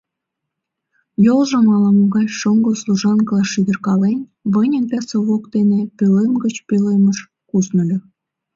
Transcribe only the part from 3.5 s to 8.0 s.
шӱдыркален, выньык да совок дене пӧлем гыч пӧлемыш кусныльо.